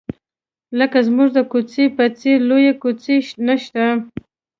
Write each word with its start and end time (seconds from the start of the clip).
لکه 0.79 0.97
زموږ 1.07 1.29
د 1.33 1.39
کوڅې 1.51 1.85
په 1.97 2.05
څېر 2.19 2.37
لویې 2.49 2.73
کوڅې 2.81 3.15
نشته. 3.47 3.85